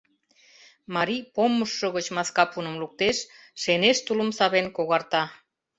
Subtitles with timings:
[0.95, 3.17] Марий помышшо гыч маска пуным луктеш,
[3.61, 5.23] шенеш тулым савен, когарта.